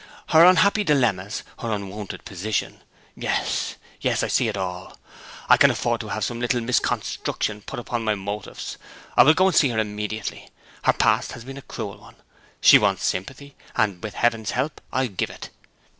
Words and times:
Her 0.29 0.43
unhappy 0.43 0.83
dilemmas 0.83 1.43
her 1.59 1.69
unwonted 1.71 2.25
position 2.25 2.81
yes, 3.15 3.75
yes 3.99 4.23
I 4.23 4.29
see 4.29 4.47
it 4.47 4.57
all! 4.57 4.97
I 5.47 5.57
can 5.57 5.69
afford 5.69 6.01
to 6.01 6.07
have 6.07 6.23
some 6.23 6.39
little 6.39 6.59
misconstruction 6.59 7.61
put 7.61 7.77
upon 7.77 8.03
my 8.03 8.15
motives. 8.15 8.79
I 9.15 9.21
will 9.21 9.35
go 9.35 9.45
and 9.45 9.55
see 9.55 9.69
her 9.69 9.77
immediately. 9.77 10.49
Her 10.85 10.93
past 10.93 11.33
has 11.33 11.43
been 11.43 11.57
a 11.59 11.61
cruel 11.61 11.99
one; 11.99 12.15
she 12.61 12.79
wants 12.79 13.05
sympathy; 13.05 13.53
and 13.75 14.01
with 14.01 14.15
Heaven's 14.15 14.49
help 14.57 14.81
I'll 14.91 15.07
give 15.07 15.29
it.' 15.29 15.51